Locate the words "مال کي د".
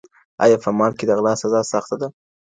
0.77-1.11